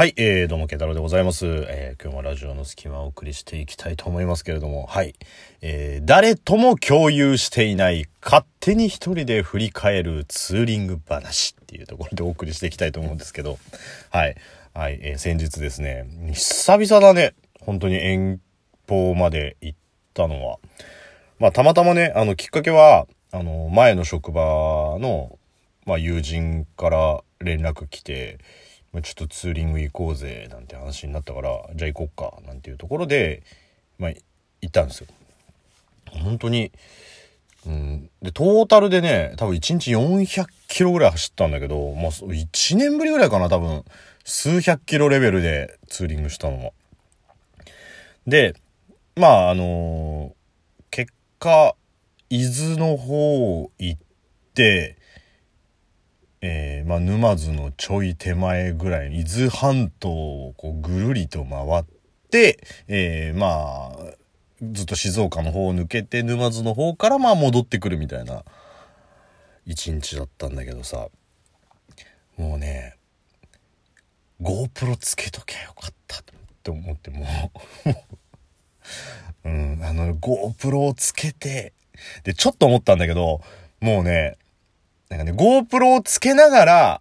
[0.00, 1.44] はい、えー、どうも、ケタロでございます。
[1.46, 5.14] えー、今日もラジオの隙間をお送りしていきたいと思いますけれども、はい。
[5.60, 13.58] えー、誰とも共有していない、勝手に一人で振り返るツーリング話っていうところでお送りしていきたいと思うんですけど、
[14.08, 14.36] はい。
[14.72, 18.40] はい、えー、先日ですね、久々だね、本当に遠
[18.88, 19.78] 方まで行っ
[20.14, 20.56] たのは。
[21.38, 25.38] まあ、たまたまね、あの、きっかけは、あの、前の職場の、
[25.84, 28.38] まあ、友人から連絡来て、
[28.92, 33.44] ちょっとツーリング行こうぜ、なんて話になったから、じゃあ行こっか、なんていうところで、
[33.98, 34.22] まあ、行
[34.66, 35.06] ったんですよ。
[36.10, 36.72] 本当に、
[37.66, 38.10] うん。
[38.20, 43.84] で、トータルでね、多分1日400キロぐらい走ったんだけど、まあ、1年ぶりぐらいかな、多分。
[44.24, 46.72] 数百キロレベルでツーリングしたのは。
[48.26, 48.54] で、
[49.16, 50.32] まあ、あのー、
[50.90, 51.74] 結果、
[52.28, 54.00] 伊豆の方行っ
[54.54, 54.96] て、
[56.42, 61.84] えー、まあ、沼津のちょい手前ぐらい、伊豆半島をこうぐるりと回っ
[62.30, 64.20] て、えー、まあ、
[64.62, 68.44] ずっと静岡の方を抜けて沼津の方からまあ戻ってくるみたいな
[69.64, 71.08] 一日だったんだけどさ、
[72.36, 72.96] もうね、
[74.40, 76.22] GoPro つけときゃよかったっ
[76.62, 77.26] て思っても
[77.84, 77.88] う
[79.48, 81.72] うん、あの GoPro をつけて、
[82.24, 83.42] で、ちょっと思ったんだけど、
[83.80, 84.36] もうね、
[85.10, 87.00] なんかね、GoPro をつけながら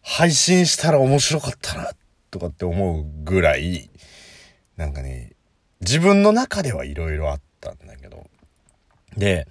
[0.00, 1.90] 配信したら面白かったな、
[2.30, 3.90] とかって思うぐらい、
[4.78, 5.32] なんかね、
[5.80, 8.26] 自分の中ではいろいろあったんだけど。
[9.16, 9.46] で、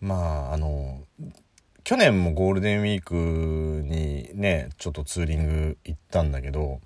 [0.00, 1.02] まあ、あの、
[1.84, 6.80] 去年もゴールデンウィークにね、ちょっとツーリング行ったんだけど、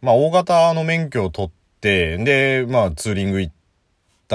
[0.00, 3.61] まあ、大型の免許を取って、で、まあ、ツーリング行って、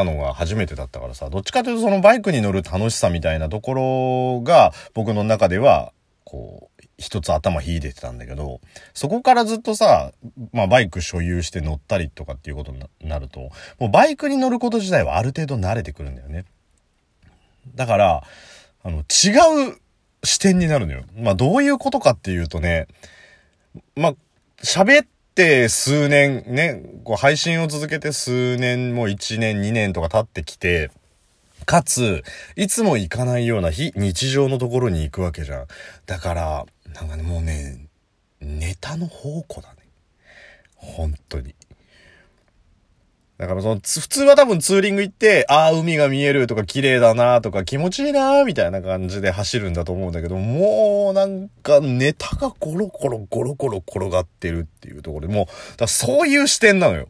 [0.02, 5.92] ったのが初めてだったからさ、どっちかというとそのバイクに乗る楽しさみたいなところが僕の中では、
[6.24, 8.60] こう、一つ頭引いてたんだけど、
[8.94, 10.12] そこからずっとさ、
[10.52, 16.46] まあバイク所有して乗ったりとかっていうことになると、もうバイクに乗ること自体はある程度慣れてくるんだよね。
[17.76, 18.24] だから、
[18.84, 19.78] あの、違う
[20.24, 21.04] 視点になるのよ。
[21.16, 22.88] まあどういうことかっていうとね、
[23.96, 24.16] まあ、
[24.64, 30.90] 喋っって数年、ね、こう配信を続けて数年もう1年2年とか経ってきて、
[31.68, 32.24] かつ、
[32.56, 35.68] いつも行かないような非日常のところに行くわけじゃん。
[36.08, 36.66] だから、
[36.96, 37.86] なんかね、もうね、
[38.42, 39.84] ネタの宝庫だね。
[40.76, 41.54] 本当に。
[43.38, 57.08] だからその、普通は多分ツーリング行って、ああ、海が見えるとか綺麗だなとか気持ちいいなみたいな感じで走るんだと思うんだけど、もうなんかネタがゴロゴロゴロゴロ転がってるっていうところで、もう、だそういう視点なのよ。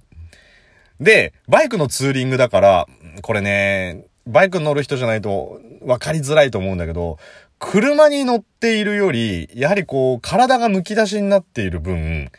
[0.99, 2.87] で、バイクのツーリングだから、
[3.21, 7.19] これね、バイクに乗る人じゃないと分かりづらいと思うんだけど、
[7.59, 12.31] 車に乗っているより、やはりこう、体が剥き出しになっている分、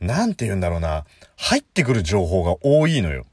[0.00, 1.04] なんて言うんだろうな。
[1.36, 3.26] 入ってくる情報が多いのよ。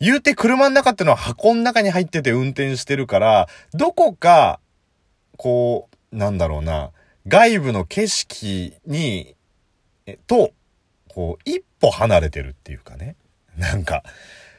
[0.00, 4.60] 言うて車の中ってのは箱の中に入ってて運転してるから、どこか、
[5.36, 6.90] こう、なんだろうな、
[7.28, 9.36] 外部の景色に、
[10.06, 10.52] え、と、
[11.08, 13.16] こう、一歩離れてるっていうかね。
[13.58, 14.02] なんか、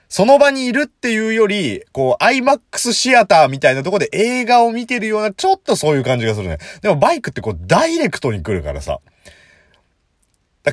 [0.09, 6.59] その場にいるっていうより、こう、IMAX シアターみたいなとこで映画を見てるような、ちょっとそういう感じがするね。
[6.81, 9.00] でもバイクってこう、ダイレクトに来るからさ。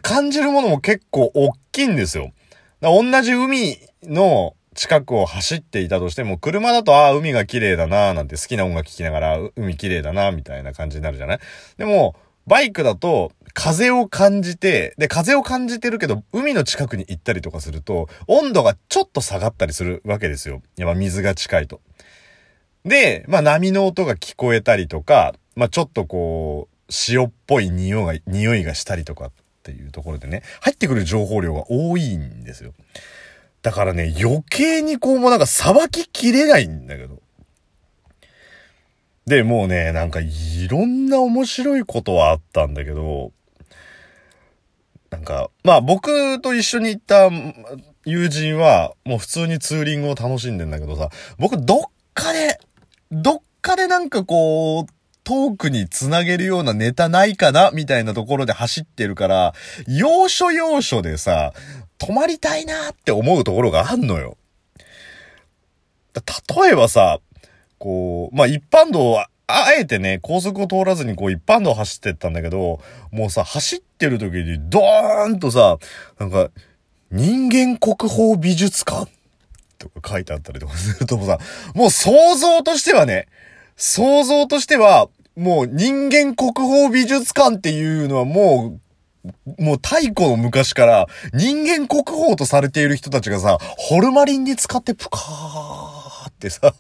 [0.03, 2.33] 感じるものも結構大きいんですよ。
[2.81, 11.39] 同じ海の近くを走っていたとしても、車だと、ああ、海が綺麗だなーなんて好きな音楽聴きながら、海綺麗だなーみたいな感じになるじゃない？
[11.79, 12.15] でも、
[12.47, 20.63] バイクだと、風を感じて、で、風を感じてるけど、海の近くに行ったりとかすると、温度がちょっと下がったりするわけですよ。
[20.77, 21.81] やっぱ水が近いと。
[22.85, 29.33] で、まあ波の音が聞こえたりとか、まあちょっとこう、塩っぽい匂いが、匂いがしたりとか
[29.69, 32.73] っていうところでね、入ってくる情報量が多いんですよ。
[33.61, 37.21] だからね、余計にこうもなんかさばききれないんだけど。
[39.27, 43.33] で、もうね、なんかいろんな面白いことはあったんだけど、
[45.11, 47.29] なんか、まあ僕と一緒に行った
[48.07, 51.83] 友人はもう普通にツーリングを楽しんでんだけどさ、僕どっ
[52.15, 52.59] かで、
[53.11, 54.98] どっかでなんかこう、
[55.29, 59.53] トークにつなげるようなネタないかなみたいなところで走ってるから、
[59.87, 61.53] 要所要所でさ、
[61.99, 64.39] 止まりたいなって思うところがあんのよ。
[66.15, 67.19] 例えばさ、
[67.77, 72.81] こう、まあ、一般道は、あえてね、高速を通らずにこう一般道走ってったんだけど、
[73.13, 75.77] もうさ、走ってる時にドーンとさ、
[76.19, 76.49] なんか、
[77.11, 79.13] 人間国宝美術館
[79.77, 81.39] とか書いてあったりとかするともさ、
[81.75, 83.29] もう想像としてはね、
[83.77, 88.81] 想像としては、もう人間国宝美術館っていうのはも
[89.57, 96.75] う、もう太古の昔から人間国宝とされている人たちがさ、ホルマリンに使ってプカーってさ、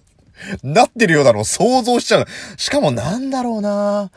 [0.64, 2.26] なってるようなのを想像しちゃう。
[2.56, 4.10] しかもなんだろうな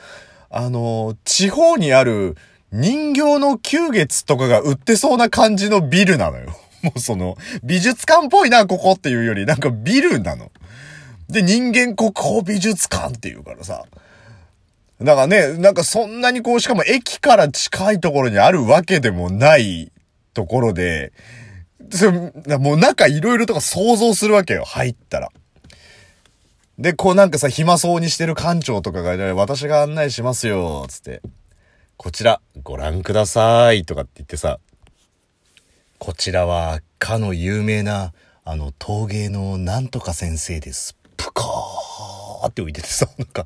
[0.49, 2.35] あの、地方にある
[2.71, 6.57] 人形の球月とかが売ってそうな感じのビルなのよ。
[6.81, 10.51] もうその、美術館っぽいな、ここっていうより、なんかビルなの。
[11.29, 13.85] で、人間国宝美術館っていうからさ。
[15.03, 19.91] だからね、なんかそんなにこう、しかも駅から近いところにあるわけでもない
[20.33, 21.11] ところで、
[21.89, 25.31] それもう中いろいろとか想像するわけよ、入ったら。
[26.77, 31.21] で、こうなんかさ、暇そうにしてる館長とかが、私が案内しますよ、つって。
[31.97, 34.59] こちら、ご覧ください、とかって言ってさ、
[35.99, 38.13] こちらは、かの有名な、
[38.43, 40.95] あの、陶芸のなんとか先生です。
[41.17, 43.45] ぷかーーって浮いててさ、なんか、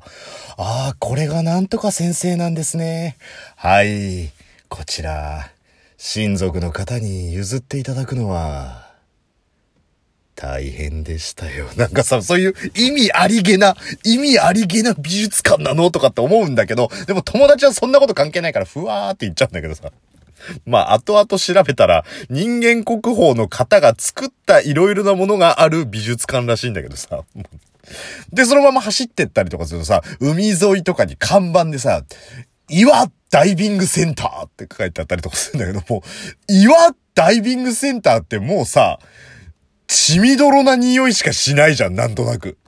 [0.56, 3.16] ああ、これがなんとか先生なんですね。
[3.56, 4.30] はい、
[4.68, 5.50] こちら、
[5.98, 8.84] 親族の方に譲っていただくのは、
[10.34, 11.66] 大変でしたよ。
[11.76, 15.90] なんかさ、そういう意味ありげな、意味ありげな美術館なの？
[15.90, 19.90] とかって思うんだけど、でも友達はそんなこと関係ないから、ふわーって言っちゃうんだけどさ。
[20.66, 27.24] まあ、後々調べたら、人間国宝の方が作った色々なものがある美術館らしいんだけどさ。
[28.32, 32.02] で、そのまま走ってったりとかするとさ、海沿いとかに看板でさ、
[32.68, 36.02] 岩ダイビングセンターって書いてあったりとかするんだけども、
[36.48, 38.98] 岩ダイビングセンターってもうさ、
[39.86, 42.58] 血みどろな匂いしかしないじゃん、なんとなく。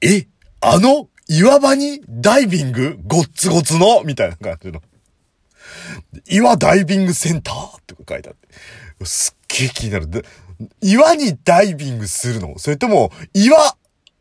[0.00, 0.26] え
[0.60, 4.02] あの岩場にダイビングごっつごつの？
[4.04, 4.82] みたいな感じの。
[6.28, 9.04] 岩ダイビングセンターって書いてあって。
[9.04, 10.08] すっげえ気になる。
[10.80, 12.58] 岩にダイビングするの？
[12.58, 13.76] それとも、岩、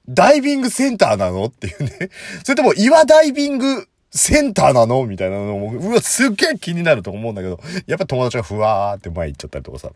[0.09, 1.45] ダイビングセンターなの？
[1.45, 2.09] っていうね。
[2.43, 5.05] それとも、岩ダイビングセンターなの？
[5.05, 9.91] みたいなのも、うわ、すっげえ気になると思うんだけど、やっぱ友達がふわーって前行っちゃったりとかさ。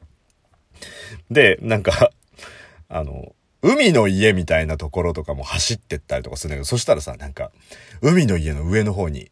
[1.31, 2.12] で、なんか、
[2.89, 3.33] あの、
[3.63, 7.51] 海の家みたいなところとかも走ってったりとかするんだけど、そしたらさ、なんか、
[8.01, 9.31] 海の家の上の方に、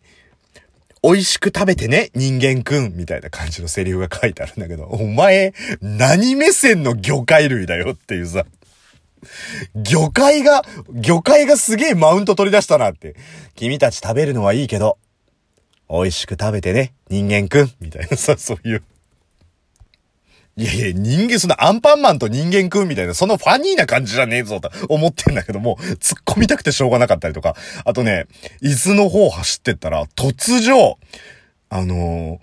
[1.03, 7.93] 美味しく食べてね、人間くん、みたいな感じのセリフが書いてあるんだけど、お前、何目線の魚介類だよ？
[7.93, 8.45] っていうさ、
[9.75, 13.15] 魚介が、魚介がすげえマウント取り出したなって。
[13.55, 14.97] 君たち食べるのはいいけど、
[15.89, 18.83] 美味しく食べてね、人間くん、みたいなさ、そういう。
[20.57, 28.27] いやいや、人間、そのアンパンマンと人間くんみたいな、そのファニーな感じじゃねえぞと思ってんだけども、突っ込みたくてしょうがなかったりとか、あとね、
[28.61, 30.97] 伊豆の方走ってったら、突如、
[31.69, 32.39] あの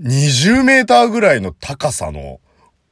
[0.00, 2.40] ー、20メーターぐらいの高さの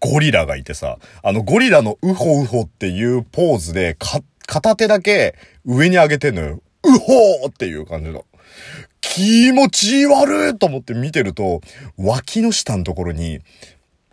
[0.00, 5.34] ゴリラがいてさ、あのゴリラのウホウホっていうポーズで、か、片手だけ
[5.64, 6.62] 上に上げてんのよ。
[6.84, 8.24] ウホーっていう感じの。
[9.00, 11.60] 気持ち悪いと思って見てると、
[11.96, 13.40] 脇の下のところに、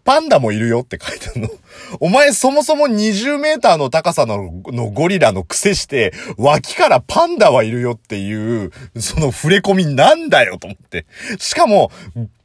[0.05, 1.49] パンダもいるよって書いてあるの。
[1.99, 4.51] お前そもそも20メーターの高さの
[4.93, 11.07] ゴリラの癖して、脇からパンダはいるよっていう、その触れ込みなんだよと思って。
[11.39, 11.91] しかも、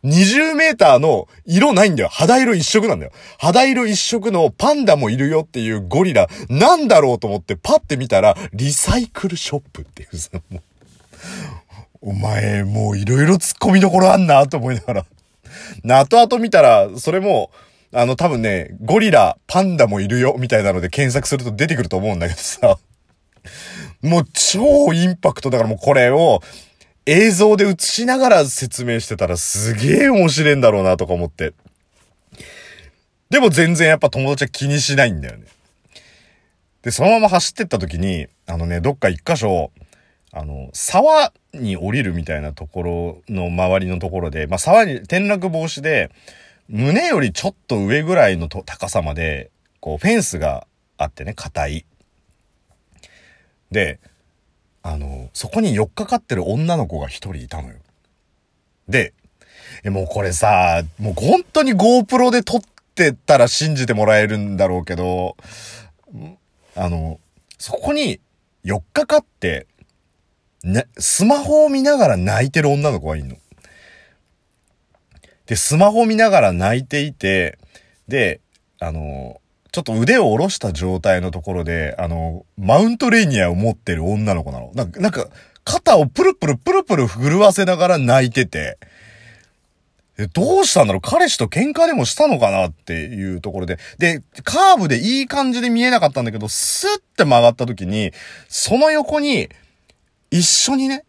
[0.04, 2.08] 20メーターの色ないんだよ。
[2.08, 3.12] 肌色一色なんだよ。
[3.38, 10.62] 肌色一色のパンダもいるよっていうゴリラ、なんだろうと思ってパッて見たら、リサイクルショップっていうさ、もう。
[12.02, 15.06] お前、もういろいろ突っ込みどころあんなと思いながら。
[15.84, 17.50] 後々見たら、それも、
[17.92, 22.78] あの、多分ね、ゴリラ、パンダもいるよ、みたいなので検索すると出てくると思うんだけどさ。
[24.02, 26.42] もう超インパクトだからもうこれを
[27.06, 31.54] 映像で映しながら説明してたらすげえ面白いんだろうなとか思って。
[33.30, 35.46] でも全然やっぱ友達は気にしないんだよね。
[36.82, 39.70] で、そのまま走ってった時に、あのね、どっか一箇所、
[40.32, 46.10] あの、沢に降りるみたいなところの周りのところで、まあ、沢に転落防止で、
[46.68, 50.66] 胸よりちょっと上ぐらいの高さまで、こう、フェンスが
[50.98, 51.86] あってね、硬い。
[53.70, 53.98] で、
[54.82, 57.74] あの、そこに寄っかかってる女の子が一人いたのよ。
[58.88, 59.14] で、
[59.84, 62.60] え、もうこれさ、もう本当に GoPro で撮っ
[62.94, 65.36] てたら信じてもらえるんだろうけど、
[66.76, 67.18] あの、
[67.58, 68.20] そこに
[68.62, 69.66] 寄っかかって、
[70.62, 73.36] ね、スマホを見ながら泣いてる女の子がいんの。
[75.46, 77.58] で、スマホ見ながら泣いていて、
[78.08, 78.40] で、
[78.78, 79.40] あの、
[79.72, 84.70] ちょっと腕を下ろした状態のところで、あの、マウントレーニアを持ってる女の子なの。
[84.74, 85.28] なんか、なんか
[85.64, 88.78] 肩をプルプルプルプル震わせながら泣いてて、
[90.34, 91.00] どうしたんだろう？
[91.00, 93.78] 彼氏と喧嘩でもしたのかなっていうところで。
[93.98, 98.12] で、カーブでいい感じで見えなかったんだけど、スッて曲がった時に、
[98.48, 99.48] その横に、
[100.30, 101.04] 一緒にね、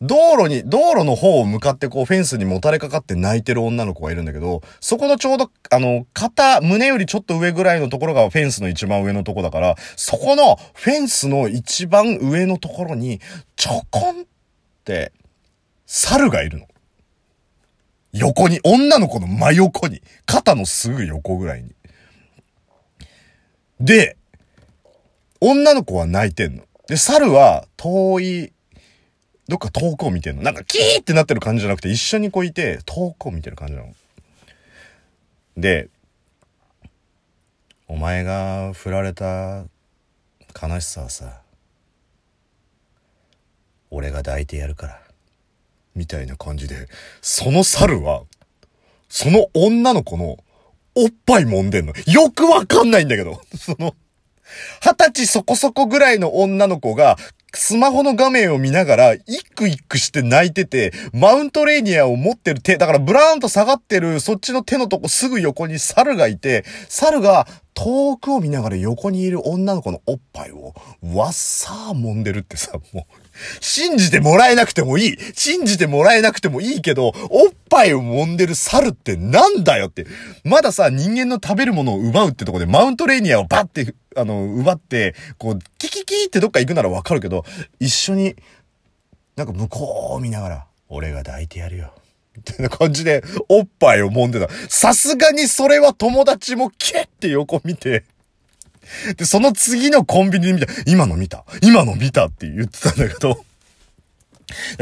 [0.00, 13.20] 道路に、道路の方を向かってこうフェンスにもたれかかって泣いてる女の子がいるんだけど、そこのちょうど、あの、肩、胸よりちょっと上ぐらいのところがフェンスの一番上のとこだから、そこのフェンスの一番上のところに、
[13.56, 14.24] ちょこんっ
[14.84, 15.12] て、
[15.86, 16.66] 猿がいるの。
[18.12, 21.74] 横に、女の子の真横に、肩のすぐ横ぐらいに。
[23.80, 24.16] で、
[25.40, 26.64] 女の子は泣いてんの。
[26.88, 28.52] で、猿は遠い、
[29.48, 30.42] どっか遠くを見てんの。
[30.42, 33.94] なんかキーってなってる感じじゃなくて、一緒にこういて、遠くを見てる感じなの。
[35.56, 35.88] で、
[37.86, 39.64] お前が振られた
[40.60, 41.40] 悲しさはさ、
[43.90, 45.00] 俺が抱いてやるから。
[45.94, 46.88] みたいな感じで、
[47.22, 48.24] その猿は、
[49.08, 50.38] その女の子の
[50.96, 51.92] おっぱい揉んでんの。
[52.06, 53.40] よくわかんないんだけど。
[53.56, 53.94] その、
[54.80, 57.16] 二十歳そこそこぐらいの女の子が、
[57.56, 70.74] スマホの画面を見ながら、一句一句して泣いてて、マウントレーニアを持ってる手、だからブラーンと下がってる、そっちの手のとこすぐ横に猿がいて、猿が遠くを見ながら横にいる女の子のおっぱいを、
[71.14, 73.23] わっさー揉んでるってさ、もう、
[73.60, 75.18] 信じてもらえなくてもいい。
[75.34, 80.06] 信じてもらえなくてもいいけど、おっぱいを揉んでる猿ってなんだよって。
[80.44, 87.44] まださ、人間の食べるものを奪うってとこでマウントレーニアをバッて、あの、奪って、こう、キキキってどっか行くならわかるけど、
[87.80, 88.36] 一緒に、
[89.36, 91.92] なんか向こうを見ながら、俺が抱いてやるよ。
[92.36, 94.48] みたいな感じで、おっぱいを揉んでた。
[94.68, 98.04] さすがにそれは友達もキュッて横見て、
[99.16, 100.66] で、その次のコンビニで見た。
[100.86, 103.44] 今の見た今の見たって言ってたんだけど、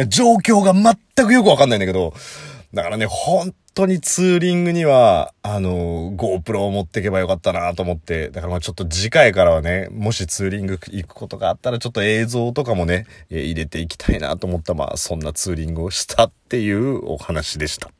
[0.08, 2.14] 状況が全くよくわかんないんだけど、
[2.74, 17.92] だからね、本当にツーリングには、あの、GoPro を持っていけばよかったなと思って、だからまあちょっと次回からはね、もしツーリング行くことがあったら、ちょっと映像とかもね、入れていきたいなと思った、まあそんなツーリングをしたっていうお話でした。